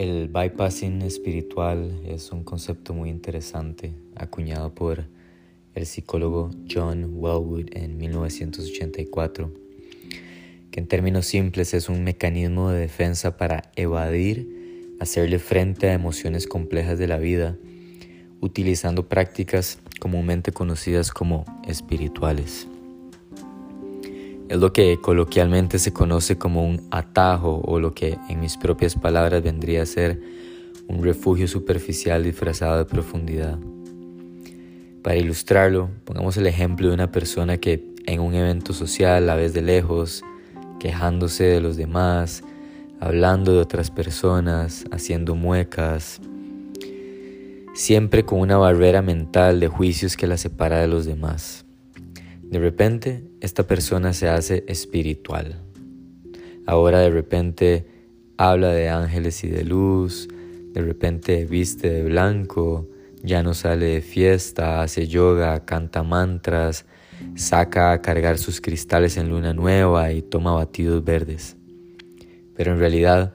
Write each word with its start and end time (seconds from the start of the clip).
El 0.00 0.28
bypassing 0.28 1.02
espiritual 1.02 2.00
es 2.06 2.32
un 2.32 2.42
concepto 2.42 2.94
muy 2.94 3.10
interesante, 3.10 3.92
acuñado 4.16 4.74
por 4.74 5.04
el 5.74 5.84
psicólogo 5.84 6.50
John 6.66 7.10
Wellwood 7.16 7.66
en 7.72 7.98
1984, 7.98 9.52
que 10.70 10.80
en 10.80 10.86
términos 10.86 11.26
simples 11.26 11.74
es 11.74 11.90
un 11.90 12.02
mecanismo 12.02 12.70
de 12.70 12.80
defensa 12.80 13.36
para 13.36 13.72
evadir, 13.76 14.96
hacerle 15.00 15.38
frente 15.38 15.90
a 15.90 15.92
emociones 15.92 16.46
complejas 16.46 16.98
de 16.98 17.06
la 17.06 17.18
vida, 17.18 17.58
utilizando 18.40 19.06
prácticas 19.06 19.80
comúnmente 20.00 20.50
conocidas 20.50 21.10
como 21.10 21.44
espirituales. 21.68 22.66
Es 24.50 24.58
lo 24.58 24.72
que 24.72 24.98
coloquialmente 25.00 25.78
se 25.78 25.92
conoce 25.92 26.36
como 26.36 26.66
un 26.66 26.88
atajo 26.90 27.62
o 27.64 27.78
lo 27.78 27.94
que 27.94 28.18
en 28.28 28.40
mis 28.40 28.56
propias 28.56 28.96
palabras 28.96 29.44
vendría 29.44 29.82
a 29.82 29.86
ser 29.86 30.20
un 30.88 31.04
refugio 31.04 31.46
superficial 31.46 32.24
disfrazado 32.24 32.78
de 32.78 32.84
profundidad. 32.84 33.60
Para 35.04 35.14
ilustrarlo, 35.14 35.90
pongamos 36.04 36.36
el 36.36 36.48
ejemplo 36.48 36.88
de 36.88 36.94
una 36.94 37.12
persona 37.12 37.58
que 37.58 37.94
en 38.06 38.18
un 38.18 38.34
evento 38.34 38.72
social 38.72 39.24
la 39.24 39.36
ves 39.36 39.54
de 39.54 39.62
lejos, 39.62 40.24
quejándose 40.80 41.44
de 41.44 41.60
los 41.60 41.76
demás, 41.76 42.42
hablando 42.98 43.52
de 43.52 43.60
otras 43.60 43.92
personas, 43.92 44.84
haciendo 44.90 45.36
muecas, 45.36 46.20
siempre 47.72 48.24
con 48.24 48.40
una 48.40 48.56
barrera 48.56 49.00
mental 49.00 49.60
de 49.60 49.68
juicios 49.68 50.16
que 50.16 50.26
la 50.26 50.36
separa 50.36 50.80
de 50.80 50.88
los 50.88 51.04
demás. 51.04 51.64
De 52.50 52.58
repente, 52.58 53.22
esta 53.40 53.68
persona 53.68 54.12
se 54.12 54.28
hace 54.28 54.64
espiritual. 54.66 55.62
Ahora 56.66 56.98
de 56.98 57.10
repente 57.10 57.86
habla 58.36 58.70
de 58.70 58.88
ángeles 58.88 59.44
y 59.44 59.48
de 59.48 59.62
luz, 59.62 60.26
de 60.72 60.82
repente 60.82 61.44
viste 61.44 61.88
de 61.88 62.02
blanco, 62.02 62.88
ya 63.22 63.44
no 63.44 63.54
sale 63.54 63.86
de 63.86 64.00
fiesta, 64.00 64.82
hace 64.82 65.06
yoga, 65.06 65.64
canta 65.64 66.02
mantras, 66.02 66.86
saca 67.36 67.92
a 67.92 68.02
cargar 68.02 68.36
sus 68.36 68.60
cristales 68.60 69.16
en 69.16 69.28
luna 69.28 69.54
nueva 69.54 70.10
y 70.10 70.20
toma 70.20 70.52
batidos 70.52 71.04
verdes. 71.04 71.56
Pero 72.56 72.72
en 72.72 72.80
realidad 72.80 73.32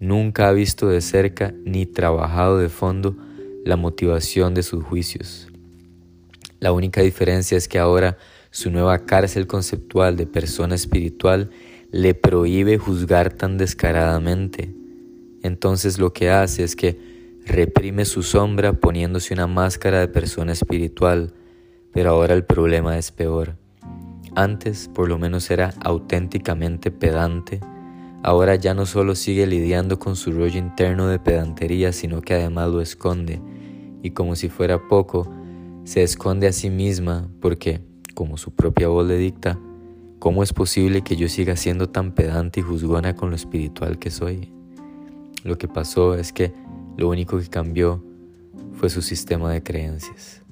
nunca 0.00 0.48
ha 0.48 0.52
visto 0.52 0.88
de 0.88 1.02
cerca 1.02 1.54
ni 1.64 1.86
trabajado 1.86 2.58
de 2.58 2.68
fondo 2.68 3.16
la 3.64 3.76
motivación 3.76 4.54
de 4.54 4.64
sus 4.64 4.82
juicios. 4.82 5.46
La 6.58 6.72
única 6.72 7.02
diferencia 7.02 7.56
es 7.56 7.68
que 7.68 7.78
ahora 7.78 8.16
su 8.56 8.70
nueva 8.70 9.00
cárcel 9.00 9.46
conceptual 9.46 10.16
de 10.16 10.26
persona 10.26 10.74
espiritual 10.74 11.50
le 11.90 12.14
prohíbe 12.14 12.78
juzgar 12.78 13.30
tan 13.30 13.58
descaradamente. 13.58 14.74
Entonces 15.42 15.98
lo 15.98 16.14
que 16.14 16.30
hace 16.30 16.64
es 16.64 16.74
que 16.74 16.98
reprime 17.44 18.06
su 18.06 18.22
sombra 18.22 18.72
poniéndose 18.72 19.34
una 19.34 19.46
máscara 19.46 20.00
de 20.00 20.08
persona 20.08 20.52
espiritual, 20.52 21.34
pero 21.92 22.08
ahora 22.08 22.32
el 22.32 22.46
problema 22.46 22.96
es 22.96 23.12
peor. 23.12 23.58
Antes 24.34 24.88
por 24.88 25.10
lo 25.10 25.18
menos 25.18 25.50
era 25.50 25.74
auténticamente 25.84 26.90
pedante, 26.90 27.60
ahora 28.22 28.54
ya 28.54 28.72
no 28.72 28.86
solo 28.86 29.16
sigue 29.16 29.46
lidiando 29.46 29.98
con 29.98 30.16
su 30.16 30.32
rollo 30.32 30.58
interno 30.58 31.08
de 31.08 31.18
pedantería, 31.18 31.92
sino 31.92 32.22
que 32.22 32.32
además 32.32 32.70
lo 32.70 32.80
esconde, 32.80 33.38
y 34.02 34.12
como 34.12 34.34
si 34.34 34.48
fuera 34.48 34.88
poco, 34.88 35.30
se 35.84 36.02
esconde 36.02 36.46
a 36.46 36.52
sí 36.52 36.70
misma 36.70 37.28
porque 37.42 37.82
como 38.16 38.38
su 38.38 38.50
propia 38.50 38.88
voz 38.88 39.06
le 39.06 39.18
dicta, 39.18 39.58
¿cómo 40.18 40.42
es 40.42 40.54
posible 40.54 41.02
que 41.02 41.16
yo 41.16 41.28
siga 41.28 41.54
siendo 41.54 41.90
tan 41.90 42.12
pedante 42.12 42.60
y 42.60 42.62
juzgona 42.62 43.14
con 43.14 43.28
lo 43.28 43.36
espiritual 43.36 43.98
que 43.98 44.10
soy? 44.10 44.50
Lo 45.44 45.58
que 45.58 45.68
pasó 45.68 46.14
es 46.14 46.32
que 46.32 46.54
lo 46.96 47.10
único 47.10 47.38
que 47.38 47.46
cambió 47.48 48.02
fue 48.72 48.88
su 48.88 49.02
sistema 49.02 49.52
de 49.52 49.62
creencias. 49.62 50.42